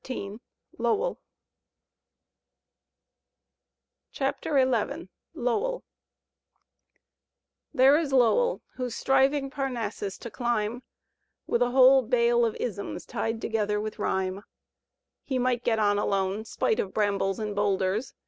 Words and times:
Digitized 0.03 0.39
by 0.79 0.89
Google 0.89 1.19
CHAPTER 4.11 4.57
XI 4.59 5.09
LOWELL 5.35 5.83
There 7.71 8.01
b 8.01 8.07
Lowell, 8.07 8.63
who's 8.77 8.95
striving 8.95 9.51
Parnassus 9.51 10.17
to 10.17 10.31
dimb 10.31 10.81
With 11.45 11.61
a 11.61 11.69
whole 11.69 12.01
bale 12.01 12.45
of 12.47 12.55
isms 12.55 13.05
tied 13.05 13.39
together 13.41 13.79
with 13.79 13.99
rhyme; 13.99 14.41
He 15.23 15.37
might 15.37 15.63
get 15.63 15.77
on 15.77 15.99
alone, 15.99 16.45
spite 16.45 16.79
of 16.79 16.95
brambles 16.95 17.37
and 17.37 17.55
boulders. 17.55 18.15